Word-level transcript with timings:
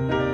I 0.00 0.33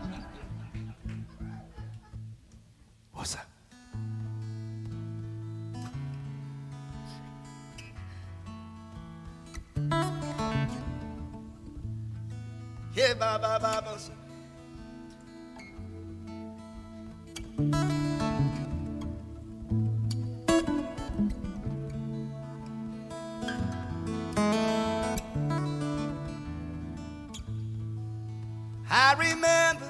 I 28.89 29.13
remember 29.13 29.85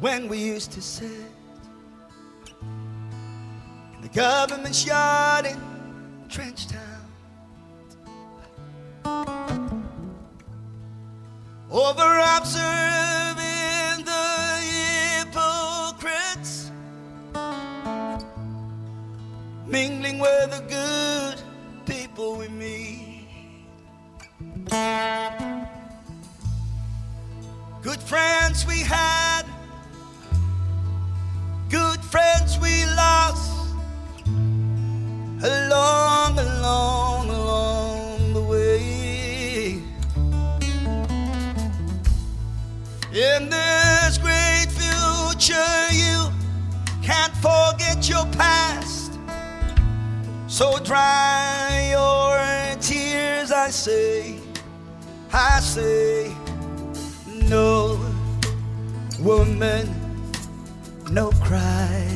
when 0.00 0.28
we 0.28 0.38
used 0.38 0.72
to 0.72 0.80
sit 0.80 1.10
in 2.62 4.00
the 4.00 4.08
government 4.08 4.86
yard 4.86 5.44
in 5.44 5.60
Trenchtown. 6.28 6.99
Over 11.86 12.18
observing 12.36 14.04
the 14.04 14.26
hypocrites, 15.24 16.70
mingling 19.66 20.18
with 20.18 20.50
the 20.50 20.62
good 20.68 21.40
people 21.86 22.36
we 22.36 22.48
meet. 22.48 23.26
Good 27.82 28.00
friends 28.00 28.66
we 28.66 28.80
had, 28.80 29.29
So 50.60 50.78
dry 50.80 51.88
your 51.88 52.76
tears, 52.82 53.50
I 53.50 53.70
say, 53.70 54.36
I 55.32 55.58
say, 55.60 56.36
no 57.48 57.98
woman, 59.20 59.88
no 61.10 61.30
cry. 61.40 62.06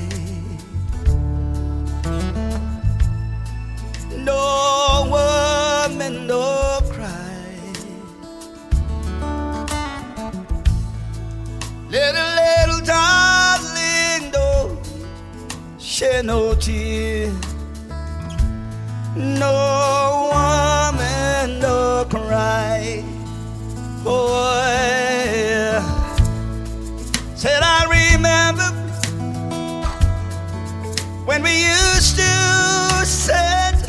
No 4.18 5.06
woman, 5.08 6.26
no 6.26 6.80
cry. 6.92 7.46
Little, 11.88 12.30
little 12.42 12.80
darling, 12.84 14.30
don't 14.32 14.86
shed 15.78 16.26
no 16.26 16.54
tears. 16.56 17.53
No 19.16 20.30
woman, 20.32 21.60
no 21.60 22.04
cry. 22.10 23.04
Oh, 24.04 24.60
yeah. 24.66 25.80
Said 27.36 27.62
I 27.62 27.86
remember 27.86 28.68
when 31.26 31.44
we 31.44 31.64
used 31.64 32.16
to 32.16 33.06
sit 33.06 33.88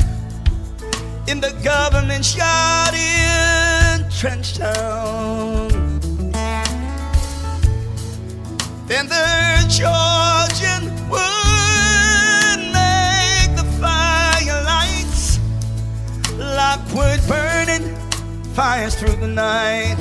in 1.28 1.42
the 1.42 1.54
government 1.64 2.36
yard 2.36 2.94
in 2.94 4.06
Trenchtown. 4.12 5.72
Then 8.88 9.08
the 9.08 9.66
Georgian 9.68 10.95
fires 18.56 18.96
through 18.96 19.18
the 19.18 19.28
night. 19.28 19.98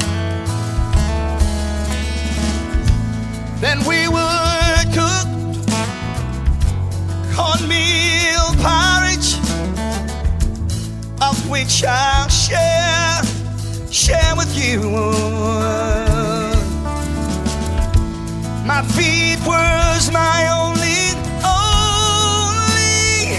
Then 3.61 3.81
we 3.81 4.07
would 4.07 4.87
cook 4.95 5.27
cornmeal 7.35 8.55
porridge, 8.63 9.35
of 11.21 11.37
which 11.51 11.83
I'll 11.85 12.29
share, 12.29 13.23
share 13.91 14.37
with 14.37 14.57
you. 14.57 14.81
My 18.65 18.83
feet 18.95 19.41
was 19.45 20.13
my 20.13 20.47
only, 20.61 21.11
only 21.43 23.35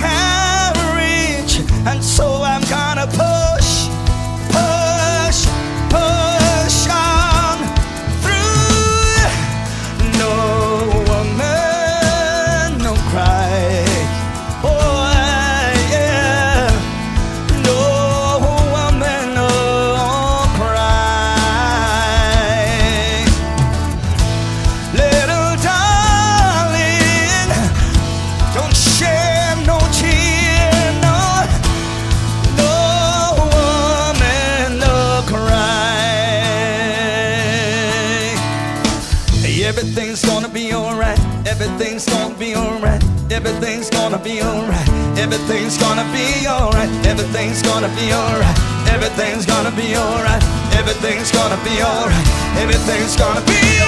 carriage, 0.00 1.58
and 1.88 2.04
so 2.04 2.42
I'm 2.44 2.62
gonna 2.68 3.08
push, 3.08 3.49
hope. 5.92 6.29
Everything's 43.40 43.88
gonna 43.88 44.18
be 44.18 44.42
alright. 44.42 44.88
Everything's 45.16 45.78
gonna 45.78 46.04
be 46.12 46.46
alright. 46.46 46.90
Everything's 47.06 47.62
gonna 47.62 47.88
be 47.96 48.12
alright. 48.12 48.58
Everything's 48.92 49.46
gonna 49.46 49.70
be 49.70 49.96
alright. 49.96 50.42
Everything's 50.76 51.32
gonna 51.32 51.56
be 51.64 51.80
alright. 51.80 52.26
Everything's 52.60 53.16
gonna 53.16 53.40
be 53.46 53.79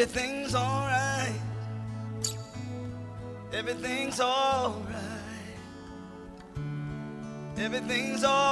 Everything's 0.00 0.54
alright. 0.54 1.40
Everything's 3.52 4.18
alright. 4.18 4.86
Everything's 7.58 8.24
alright 8.24 8.49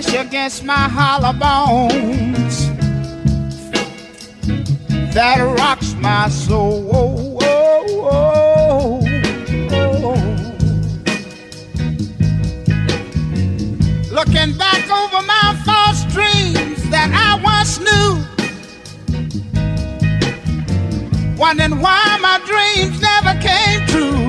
against 0.00 0.64
my 0.64 0.88
hollow 0.88 1.34
bones 1.34 2.66
that 5.12 5.36
rocks 5.58 5.94
my 5.96 6.30
soul. 6.30 6.88
Oh, 6.90 7.38
oh, 7.42 9.04
oh. 9.70 9.92
Looking 14.10 14.56
back 14.56 14.90
over 14.90 15.20
my 15.26 15.60
false 15.66 16.04
dreams 16.04 16.88
that 16.88 17.10
I 17.12 17.38
once 17.44 17.78
knew. 17.78 18.16
Wondering 21.36 21.80
why 21.80 22.18
my 22.22 22.40
dreams 22.46 22.98
never 23.02 23.34
came 23.42 23.86
true. 23.88 24.21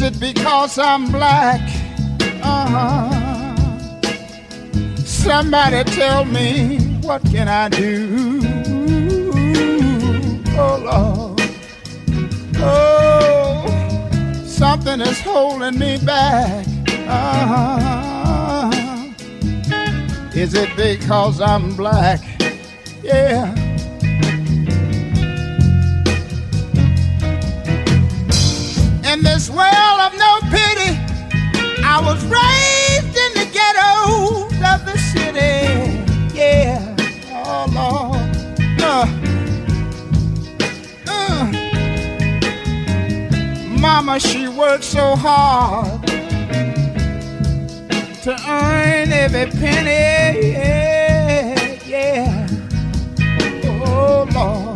Is 0.00 0.06
it 0.06 0.18
because 0.18 0.78
I'm 0.78 1.12
black? 1.12 1.60
Uh-huh. 2.42 3.10
Somebody 4.96 5.84
tell 5.90 6.24
me 6.24 6.78
what 7.02 7.22
can 7.24 7.48
I 7.48 7.68
do? 7.68 8.40
Oh 10.56 10.78
Lord. 10.88 11.40
Oh, 12.56 13.66
something 14.46 15.02
is 15.02 15.20
holding 15.20 15.78
me 15.78 15.98
back. 15.98 16.66
Uh-huh. 17.06 18.70
Is 20.34 20.54
it 20.54 20.74
because 20.76 21.42
I'm 21.42 21.76
black? 21.76 22.22
Yeah. 23.02 23.59
In 29.20 29.24
this 29.24 29.50
world 29.50 30.00
of 30.00 30.14
no 30.16 30.40
pity, 30.48 30.96
I 31.84 32.00
was 32.02 32.24
raised 32.24 33.14
in 33.24 33.32
the 33.34 33.44
ghettos 33.52 34.54
of 34.64 34.86
the 34.86 34.96
city. 35.12 36.00
Yeah. 36.34 36.96
Oh 37.30 37.66
Lord. 37.76 38.30
Uh. 38.80 39.06
Uh. 41.06 41.52
Mama, 43.78 44.18
she 44.18 44.48
worked 44.48 44.84
so 44.84 45.14
hard 45.16 46.06
to 48.22 48.32
earn 48.48 49.12
every 49.12 49.50
penny. 49.50 50.48
Yeah, 50.52 51.78
yeah. 51.84 52.48
Oh 53.66 54.26
Lord, 54.32 54.69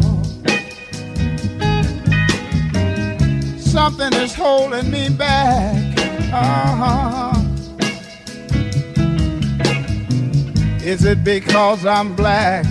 something 3.75 4.13
is 4.13 4.33
holding 4.33 4.89
me 4.89 5.09
back. 5.09 5.99
Uh-huh. 6.33 7.33
Is 10.85 11.05
it 11.05 11.25
because 11.25 11.85
I'm 11.85 12.15
black? 12.15 12.65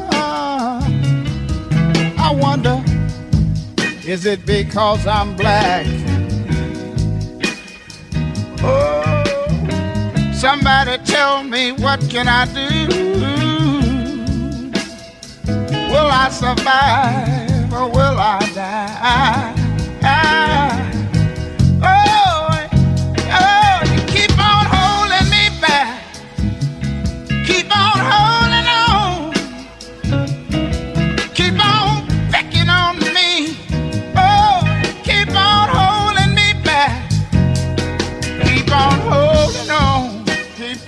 I 2.19 2.33
wonder, 2.35 2.83
is 4.07 4.27
it 4.27 4.45
because 4.45 5.07
I'm 5.07 5.37
black? 5.37 5.87
Oh, 8.63 10.33
Somebody 10.33 10.99
tell 11.05 11.43
me 11.43 11.73
what 11.73 12.01
can 12.11 12.29
I 12.29 12.45
do? 12.47 12.89
Will 15.91 16.11
I 16.11 16.29
survive 16.31 17.73
or 17.73 17.89
will 17.91 18.19
I 18.19 18.39
die? 18.55 19.55
Oh, 20.03 20.46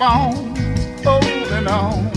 on 0.01 0.55
holding 1.03 1.67
on. 1.67 2.08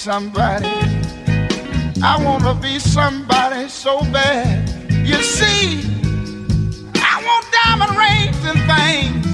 Somebody. 0.00 0.66
I 2.02 2.16
wanna 2.24 2.54
be 2.54 2.78
somebody 2.78 3.68
so 3.68 4.00
bad. 4.10 4.66
You 5.06 5.22
see, 5.22 5.82
I 6.96 7.14
want 7.26 7.44
diamond 7.58 7.94
rings 8.02 8.42
and 8.50 8.60
things 8.72 9.26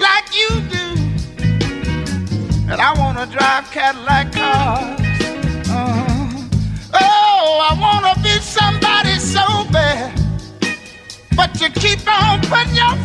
like 0.00 0.26
you 0.34 0.48
do. 0.76 0.86
And 2.68 2.80
I 2.80 2.92
wanna 2.98 3.26
drive 3.26 3.70
Cadillac 3.70 4.32
cars. 4.32 5.00
Uh, 5.70 6.48
oh, 6.94 7.68
I 7.70 7.78
wanna 7.80 8.20
be 8.24 8.40
somebody 8.40 9.20
so 9.20 9.46
bad. 9.70 10.20
But 11.36 11.60
you 11.60 11.68
keep 11.70 12.00
on 12.08 12.40
putting 12.40 12.74
your 12.74 12.96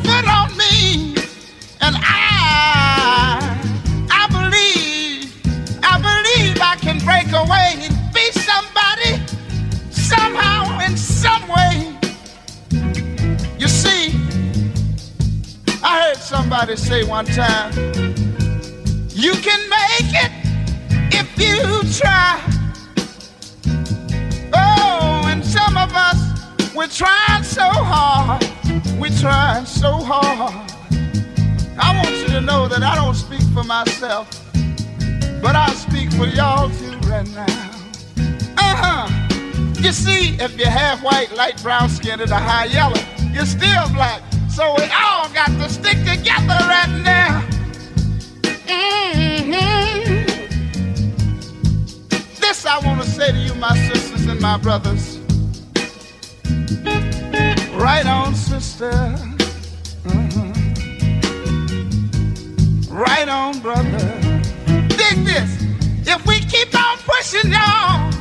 somebody 16.28 16.76
say 16.76 17.06
one 17.06 17.26
time, 17.26 17.72
you 19.12 19.32
can 19.32 19.70
make 19.70 20.12
it 20.12 20.32
if 21.14 21.28
you 21.40 21.90
try. 21.94 22.44
Oh, 24.54 25.24
and 25.28 25.44
some 25.44 25.78
of 25.78 25.90
us, 25.96 26.20
we're 26.76 26.90
trying 26.90 27.44
so 27.44 27.64
hard. 27.64 28.44
We're 29.00 29.18
trying 29.18 29.66
so 29.66 29.94
hard. 29.94 30.70
I 31.80 31.96
want 31.96 32.14
you 32.18 32.28
to 32.34 32.42
know 32.42 32.68
that 32.68 32.84
I 32.84 32.96
don't 32.96 33.16
speak 33.16 33.44
for 33.54 33.64
myself, 33.64 34.28
but 35.42 35.56
I 35.56 35.70
speak 35.76 36.12
for 36.12 36.26
y'all 36.26 36.70
too 36.72 36.98
right 37.08 37.28
now. 37.30 37.72
Uh 38.58 38.76
huh. 38.84 39.80
You 39.80 39.94
see, 39.94 40.36
if 40.42 40.58
you're 40.58 40.70
half 40.70 41.02
white, 41.02 41.34
light 41.38 41.64
brown 41.64 41.88
skin, 41.88 42.20
and 42.20 42.32
a 42.32 42.38
high 42.38 42.66
yellow, 42.66 43.00
you're 43.32 43.46
still 43.46 43.88
black. 43.94 44.22
So 44.58 44.74
we 44.74 44.86
all 44.86 45.30
got 45.36 45.50
to 45.50 45.70
stick 45.70 45.98
together 46.00 46.58
right 46.66 46.90
now. 47.04 47.46
Mm-hmm. 48.66 50.26
This 52.42 52.66
I 52.66 52.80
want 52.84 53.04
to 53.04 53.08
say 53.08 53.34
to 53.34 53.38
you, 53.38 53.54
my 53.54 53.78
sisters 53.88 54.26
and 54.26 54.42
my 54.42 54.58
brothers. 54.58 55.20
Right 57.76 58.08
on, 58.08 58.34
sister. 58.34 58.90
Mhm. 60.06 60.56
Right 62.90 63.30
on, 63.30 63.60
brother. 63.60 64.10
Dig 64.88 65.24
this. 65.24 65.52
If 66.08 66.26
we 66.26 66.40
keep 66.40 66.74
on 66.74 66.98
pushing 67.06 67.52
y'all, 67.52 68.12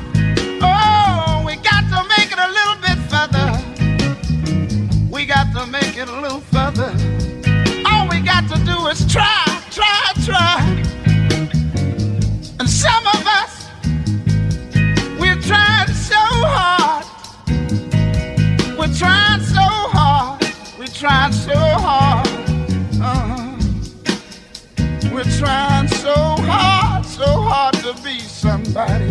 trying 25.38 25.88
so 25.88 26.14
hard, 26.14 27.05
so 27.05 27.27
hard 27.27 27.75
to 27.75 27.92
be 28.03 28.18
somebody. 28.20 29.11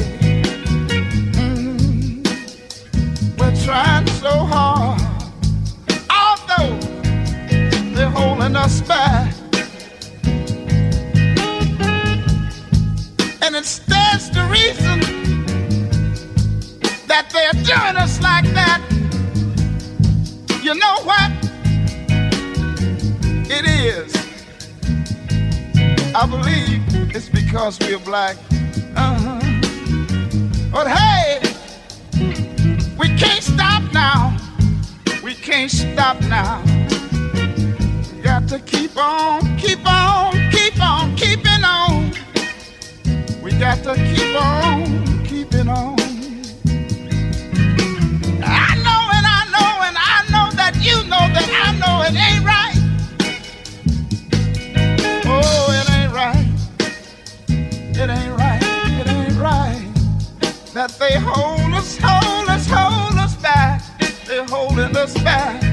Mm. 1.37 2.25
We're 3.37 3.55
trying 3.63 4.07
so 4.07 4.29
hard. 4.29 5.01
Although 6.09 6.79
they're 7.93 8.09
holding 8.09 8.55
us 8.55 8.81
back. 8.81 9.33
And 13.43 13.55
it 13.55 13.65
stands 13.65 14.29
to 14.31 14.41
reason 14.45 14.99
that 17.07 17.29
they're 17.31 17.63
doing 17.63 17.97
us 17.97 18.19
like 18.21 18.45
that. 18.55 18.81
You 20.63 20.73
know 20.73 20.95
what? 21.03 21.31
It 23.47 23.65
is. 23.67 24.14
I 26.17 26.25
believe 26.27 26.81
it's 27.13 27.27
because 27.27 27.77
we're 27.81 27.99
black. 27.99 28.37
Uh-huh. 28.95 29.41
But 30.71 30.87
hey, 30.87 31.41
we 32.97 33.09
can't 33.17 33.43
stop 33.43 33.83
now. 33.91 34.37
We 35.21 35.33
can't 35.33 35.69
stop 35.69 36.21
now. 36.21 36.63
We 38.15 38.21
got 38.21 38.47
to 38.47 38.59
keep 38.59 38.95
on, 38.95 39.57
keep 39.57 39.85
on, 39.85 40.31
keep 40.51 40.81
on, 40.81 41.17
keeping 41.17 41.65
on. 41.65 42.13
We 43.43 43.51
got 43.51 43.83
to 43.83 43.95
keep 43.95 44.41
on, 44.41 45.25
keeping 45.25 45.67
on. 45.67 45.99
I 48.41 48.71
know 48.85 49.01
and 49.17 49.27
I 49.27 49.41
know 49.51 49.71
and 49.83 49.97
I 49.99 50.23
know 50.31 50.49
that 50.55 50.77
you 50.79 50.95
know 51.09 51.27
that 51.35 51.49
I 51.51 51.77
know 51.77 52.03
it 52.07 52.15
ain't 52.15 52.45
right. 52.45 52.64
That 60.85 60.99
they 60.99 61.17
hold 61.19 61.73
us, 61.73 61.97
hold 61.99 62.47
us, 62.47 62.67
hold 62.69 63.17
us 63.17 63.35
back. 63.37 63.81
They're 64.27 64.45
holding 64.45 64.95
us 64.95 65.15
back. 65.23 65.64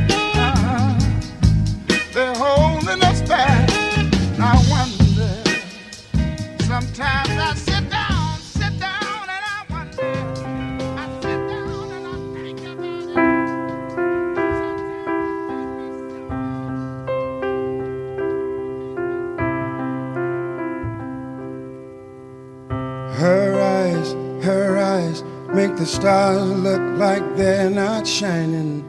Stars 26.03 26.51
look 26.59 26.83
like 26.99 27.23
they're 27.37 27.71
not 27.71 28.05
shining. 28.05 28.83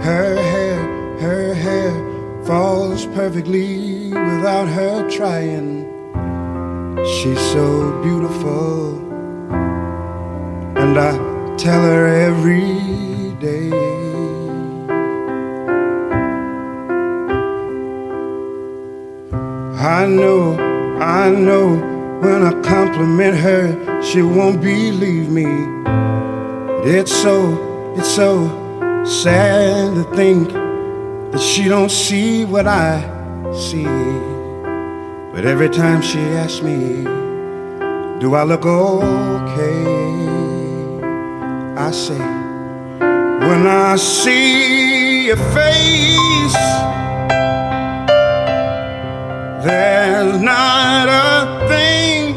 Her 0.00 0.34
hair, 0.34 1.18
her 1.18 1.52
hair 1.52 1.92
falls 2.46 3.04
perfectly 3.08 4.08
without 4.08 4.66
her 4.66 5.10
trying. 5.10 5.84
She's 7.04 7.38
so 7.52 8.00
beautiful, 8.02 8.96
and 10.82 10.96
I 10.96 11.12
tell 11.58 11.82
her 11.82 12.06
every 12.30 12.80
day. 13.46 13.68
I 19.76 20.06
know, 20.06 20.56
I 20.98 21.28
know 21.28 21.76
when 22.22 22.42
I 22.42 22.52
compliment 22.62 23.36
her, 23.36 24.02
she 24.02 24.22
won't 24.22 24.62
believe 24.62 25.28
me. 25.28 25.67
It's 26.80 27.10
so, 27.10 27.94
it's 27.96 28.08
so 28.08 28.46
sad 29.04 29.94
to 29.94 30.04
think 30.14 30.48
that 31.32 31.40
she 31.40 31.68
don't 31.68 31.90
see 31.90 32.44
what 32.44 32.68
I 32.68 33.02
see. 33.52 33.82
But 35.32 35.44
every 35.44 35.68
time 35.70 36.02
she 36.02 36.20
asks 36.20 36.62
me, 36.62 37.02
do 38.20 38.34
I 38.34 38.44
look 38.44 38.64
okay? 38.64 39.84
I 41.76 41.90
say, 41.90 42.18
when 42.18 43.66
I 43.66 43.96
see 43.96 45.26
your 45.26 45.36
face, 45.36 46.54
there's 49.64 50.40
not 50.40 51.08
a 51.08 51.68
thing 51.68 52.34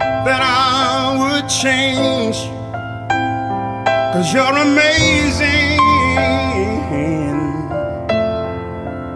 that 0.00 0.40
I 0.42 1.38
would 1.40 1.48
change. 1.48 2.53
Cause 4.14 4.32
you're 4.32 4.44
amazing. 4.44 5.80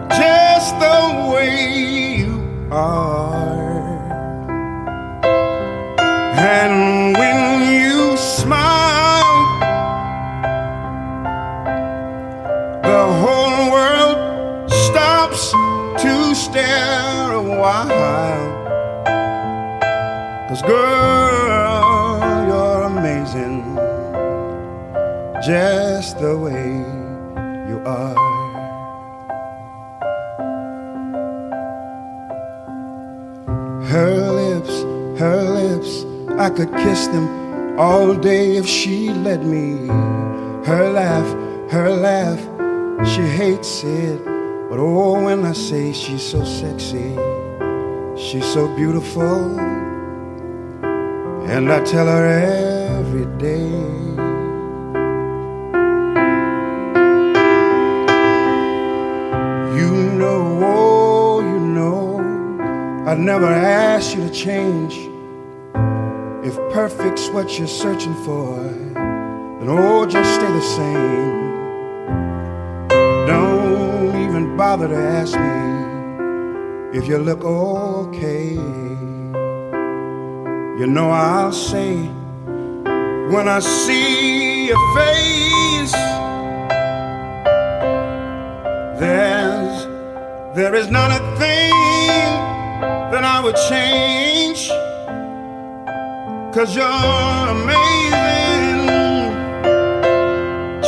Just 0.09 0.77
the 0.77 1.31
way 1.31 2.17
you 2.17 2.67
are. 2.69 3.79
And 6.35 7.15
when 7.15 7.81
you 7.81 8.17
smile, 8.17 9.61
the 12.83 13.03
whole 13.21 13.71
world 13.71 14.69
stops 14.69 15.53
to 16.03 16.35
stare 16.35 17.31
a 17.31 17.41
while. 17.41 17.87
Cause 20.49 20.61
girl, 20.63 20.98
just 25.49 26.19
the 26.19 26.37
way 26.37 26.69
you 27.69 27.81
are. 27.83 28.13
Her 33.85 34.13
lips, 34.41 34.75
her 35.19 35.41
lips, 35.59 36.05
I 36.37 36.51
could 36.51 36.71
kiss 36.73 37.07
them 37.07 37.79
all 37.79 38.13
day 38.13 38.57
if 38.57 38.67
she 38.67 39.09
let 39.09 39.41
me. 39.43 39.87
Her 40.69 40.91
laugh, 40.93 41.27
her 41.71 41.89
laugh, 41.89 42.41
she 43.11 43.21
hates 43.21 43.83
it. 43.83 44.23
But 44.69 44.77
oh, 44.77 45.23
when 45.25 45.45
I 45.45 45.53
say 45.53 45.93
she's 45.93 46.21
so 46.21 46.43
sexy, 46.43 47.09
she's 48.15 48.45
so 48.53 48.67
beautiful. 48.75 49.59
And 51.49 51.71
I 51.71 51.83
tell 51.85 52.05
her 52.05 52.25
every 52.99 53.25
day. 53.39 54.28
I'd 63.09 63.17
never 63.17 63.47
asked 63.47 64.15
you 64.15 64.27
to 64.27 64.31
change. 64.31 64.93
If 66.45 66.55
perfect's 66.71 67.27
what 67.29 67.57
you're 67.57 67.67
searching 67.67 68.13
for, 68.23 68.55
then 68.61 69.67
oh, 69.67 70.05
just 70.05 70.35
stay 70.35 70.51
the 70.51 70.61
same. 70.61 71.39
Don't 73.25 74.15
even 74.15 74.55
bother 74.55 74.87
to 74.87 74.95
ask 74.95 75.33
me 75.33 76.99
if 76.99 77.07
you 77.07 77.17
look 77.17 77.43
okay. 77.43 78.53
You 80.79 80.85
know 80.85 81.09
I'll 81.09 81.51
say 81.51 81.95
when 83.33 83.47
I 83.47 83.59
see 83.59 84.67
your 84.67 84.95
face, 84.95 85.93
there's 88.99 89.87
there 90.55 90.75
is 90.75 90.91
not 90.91 91.09
a 91.09 91.39
thing 91.39 92.08
that 93.19 93.27
I 93.27 93.41
would 93.43 93.59
change. 93.67 94.69
Cause 96.55 96.73
you're 96.73 96.85
amazing 97.57 98.87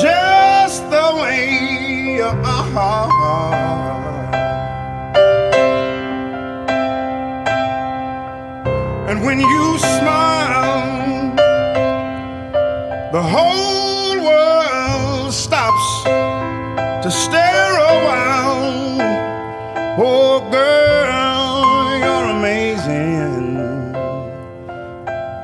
just 0.06 0.82
the 0.90 1.08
way 1.22 2.16
you 2.16 2.24
are. 2.24 2.72
And 9.10 9.18
when 9.26 9.40
you 9.42 9.78
smile, 9.78 11.36
the 13.12 13.24
whole 13.34 14.16
world 14.24 15.34
stops 15.34 16.04
to 17.04 17.12
stare 17.12 17.41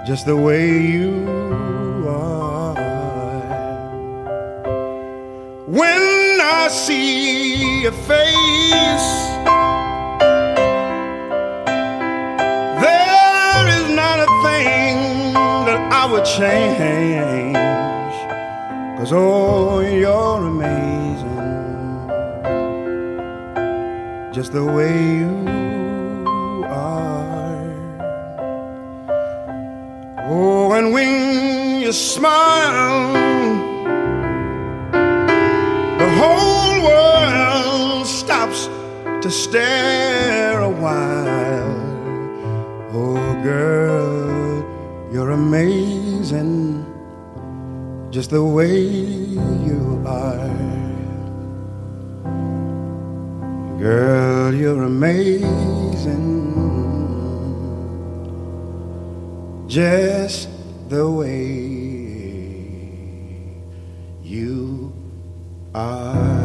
just 0.07 0.25
the 0.25 0.37
way 0.37 0.71
you 0.79 1.27
are. 2.07 2.73
When 5.67 6.39
I 6.39 6.69
see 6.69 7.81
your 7.81 7.91
face, 7.91 9.09
there 12.85 13.67
is 13.77 13.89
not 14.01 14.19
a 14.21 14.29
thing 14.47 15.33
that 15.67 15.79
I 15.91 16.09
would 16.09 16.23
change. 16.23 17.57
Cause 18.97 19.11
oh, 19.11 19.81
you're 19.81 20.47
amazing, 20.47 21.27
just 24.33 24.53
the 24.53 24.63
way 24.63 25.17
you 25.17 25.66
And 30.77 30.93
when 30.93 31.81
you 31.81 31.91
smile, 31.91 33.11
the 35.97 36.09
whole 36.19 36.83
world 36.85 38.05
stops 38.05 38.69
to 39.23 39.31
stare 39.31 40.59
a 40.59 40.69
while. 40.69 41.79
Oh, 42.93 43.33
girl, 43.41 44.63
you're 45.11 45.31
amazing, 45.31 46.85
just 48.11 48.29
the 48.29 48.43
way 48.43 48.77
you 48.77 50.03
are. 50.05 50.47
Girl, 53.79 54.53
you're 54.53 54.83
amazing 54.83 56.37
just 59.67 60.56
the 60.89 61.09
way 61.09 61.27
you 64.23 64.93
are. 65.75 66.37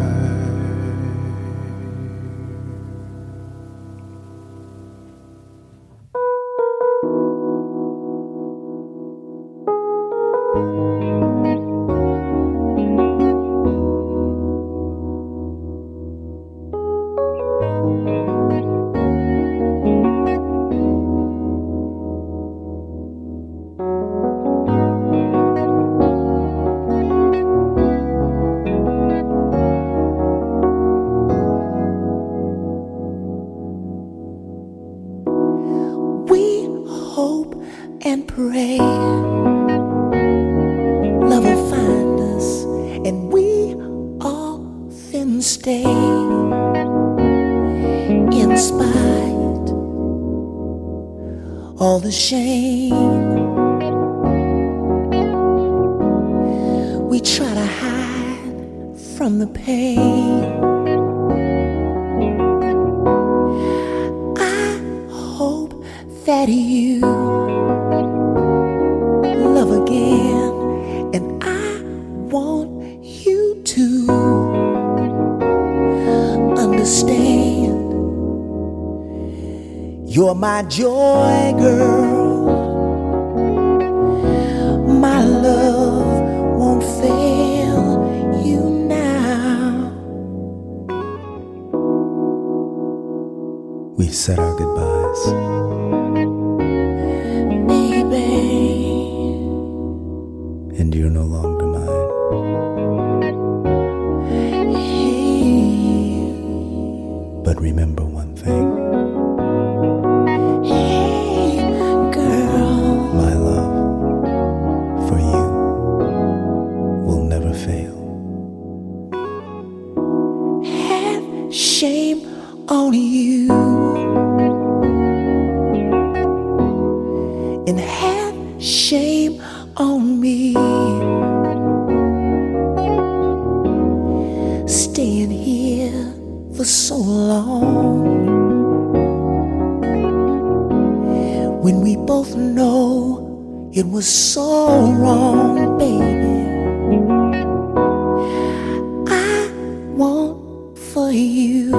want 149.97 150.79
for 150.79 151.11
you 151.13 151.71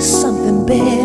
something 0.00 0.66
better. 0.66 0.99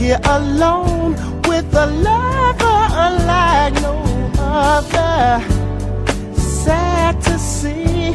here 0.00 0.20
alone 0.24 1.12
with 1.42 1.74
a 1.74 1.86
lover 2.08 2.80
unlike 3.06 3.74
no 3.82 3.96
other. 4.38 5.44
Sad 6.36 7.20
to 7.20 7.38
see 7.38 8.14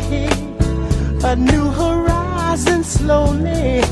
a 1.23 1.35
new 1.35 1.67
horizon 1.81 2.83
slowly 2.83 3.83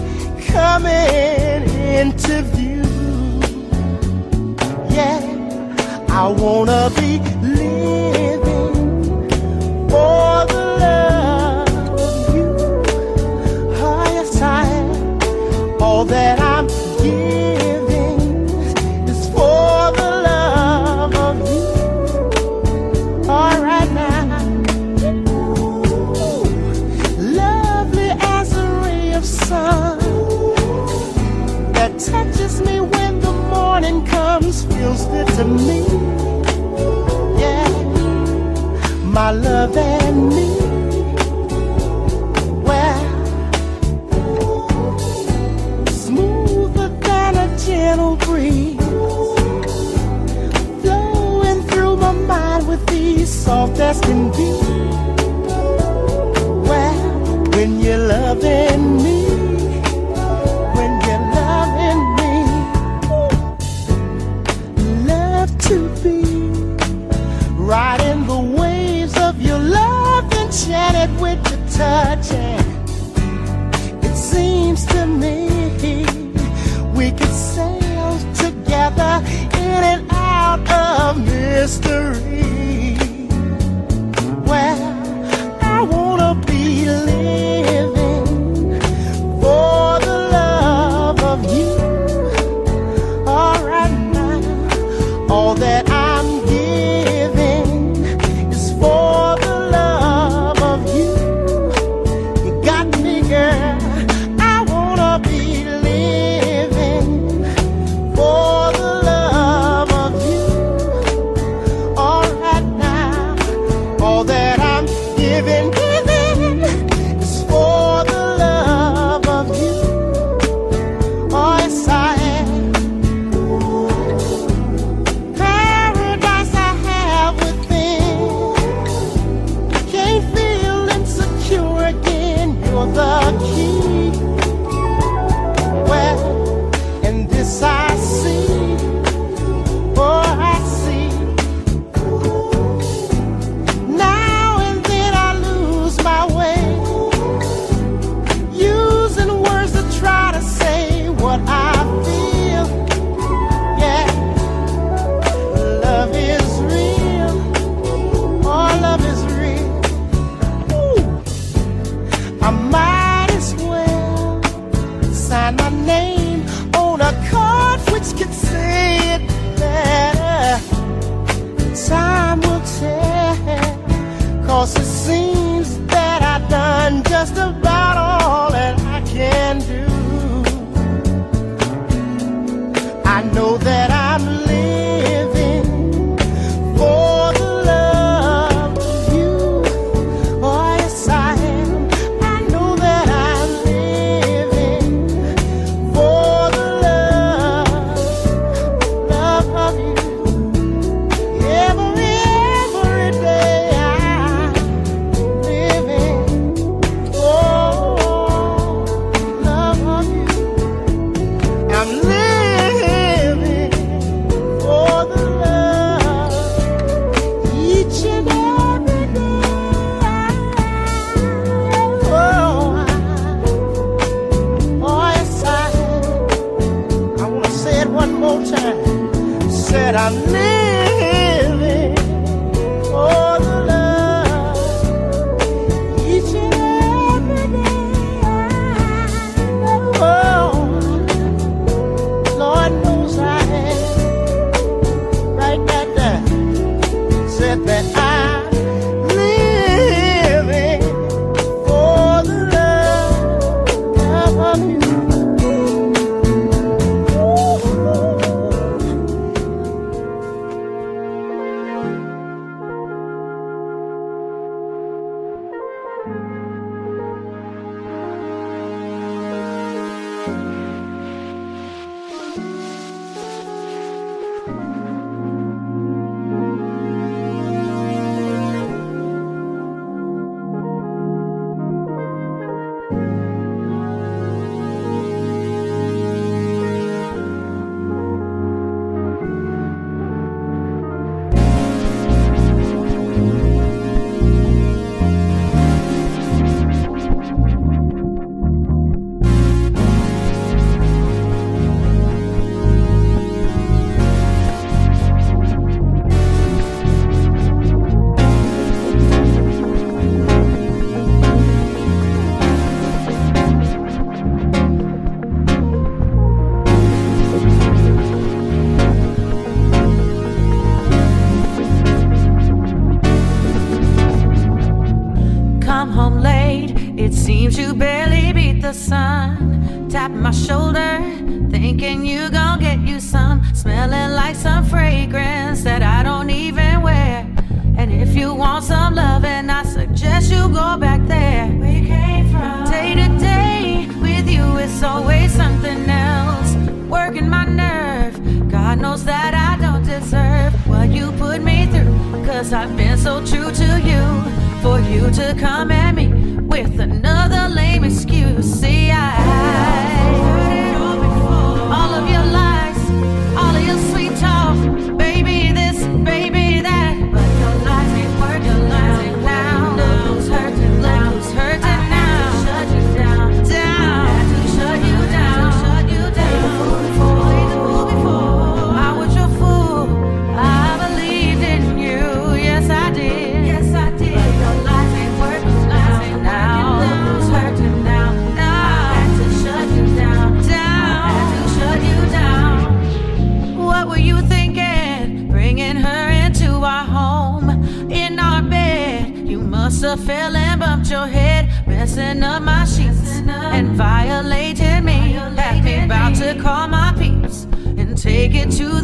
coming 0.53 1.62
into 1.99 2.41
view. 2.56 2.84
Yeah, 4.97 5.21
I 6.10 6.27
wanna 6.43 6.89
be 6.99 7.12
living 7.60 8.73
for 9.91 10.29
the 10.53 10.63
love 10.84 11.69
of 12.08 12.36
you. 12.36 12.49
Oh, 13.86 14.03
yes, 14.17 14.41
all 15.79 16.06
that. 16.06 16.39
I 16.39 16.42
my 39.13 39.30
love 39.32 39.78
and 39.78 40.30
me. 40.30 40.47
Well, 42.67 43.02
smoother 45.88 46.89
than 46.89 47.36
a 47.38 47.58
gentle 47.60 48.15
breeze, 48.15 48.76
flowing 50.82 51.62
through 51.67 51.97
my 51.97 52.12
mind 52.12 52.67
with 52.67 52.91
ease, 52.91 53.32
soft 53.32 53.80
as 53.80 54.02
can 54.02 54.32
be. 54.32 54.52
Well, 56.67 57.45
when 57.52 57.80
you're 57.80 57.99
loving 57.99 58.92
time. 71.73 72.12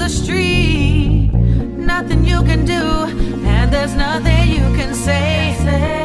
street. 0.09 1.29
Nothing 1.77 2.25
you 2.25 2.41
can 2.43 2.65
do, 2.65 2.83
and 3.45 3.71
there's 3.71 3.95
nothing 3.95 4.49
you 4.49 4.67
can 4.75 4.93
say 4.93 5.55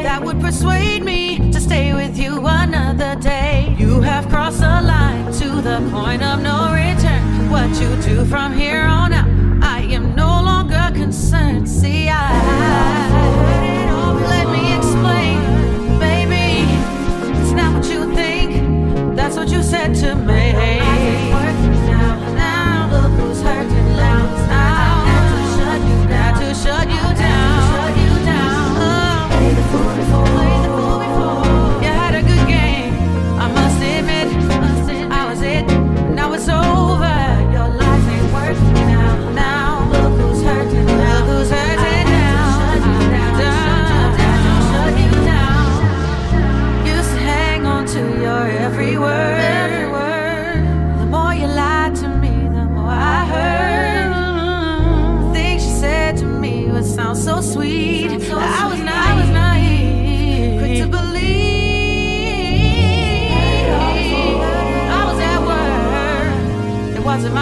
that 0.03 0.23
would 0.23 0.39
persuade 0.39 1.03
me 1.03 1.51
to 1.51 1.59
stay 1.59 1.93
with 1.93 2.17
you 2.17 2.45
another 2.45 3.15
day. 3.15 3.75
You 3.77 4.01
have 4.01 4.29
crossed 4.29 4.61
a 4.61 4.81
line 4.81 5.25
to 5.33 5.49
the 5.61 5.79
point 5.91 6.21
of 6.21 6.41
no 6.41 6.71
return. 6.71 7.49
What 7.49 7.69
you 7.81 7.89
do 8.03 8.25
from 8.25 8.53
here 8.53 8.83
on 8.83 9.11
out, 9.13 9.27
I 9.63 9.81
am 9.91 10.15
no 10.15 10.41
longer 10.43 10.91
concerned. 10.93 11.67
See, 11.67 12.07
I. 12.09 12.29
Let 14.33 14.47
me 14.49 14.75
explain, 14.77 15.39
baby. 15.99 16.69
It's 17.39 17.51
not 17.51 17.73
what 17.75 17.85
you 17.89 18.13
think, 18.13 19.15
that's 19.15 19.35
what 19.35 19.49
you 19.49 19.63
said 19.63 19.95
to 19.95 20.15
me. 20.15 21.44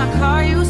I 0.04 0.44
you 0.44 0.63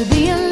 with 0.00 0.18
you 0.18 0.30
is 0.30 0.49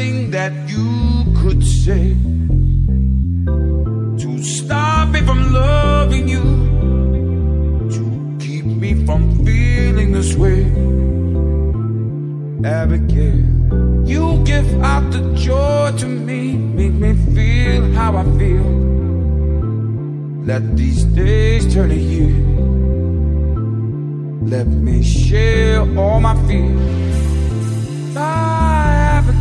nothing 0.00 0.30
that 0.30 0.52
you 0.68 1.24
could 1.40 1.62
say 1.62 2.14
to 4.22 4.42
stop 4.42 5.08
me 5.08 5.20
from 5.20 5.52
loving 5.52 6.28
you, 6.28 6.42
to 7.90 8.44
keep 8.44 8.64
me 8.64 8.94
from 9.04 9.44
feeling 9.44 10.12
this 10.12 10.34
way. 10.36 10.64
Abigail, 12.64 13.40
you 14.06 14.42
give 14.44 14.68
out 14.82 15.10
the 15.12 15.20
joy 15.34 15.92
to 15.98 16.06
me, 16.06 16.54
make 16.54 16.92
me 16.92 17.12
feel 17.34 17.92
how 17.92 18.16
I 18.16 18.24
feel. 18.38 18.68
Let 20.44 20.76
these 20.76 21.04
days 21.04 21.72
turn 21.74 21.90
to 21.90 21.96
years. 21.96 22.40
Let 24.50 24.66
me 24.66 25.02
share 25.02 25.80
all 25.98 26.20
my 26.20 26.34
fears. 26.46 28.14
My 28.14 28.59